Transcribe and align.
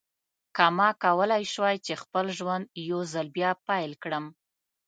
که 0.55 0.65
ما 0.77 0.89
کولای 1.03 1.43
شوای 1.53 1.77
چې 1.85 1.93
خپل 2.03 2.25
ژوند 2.37 2.63
یو 2.89 2.99
ځل 3.13 3.27
بیا 3.35 3.51
پیل 3.67 3.91
کړم. 4.03 4.25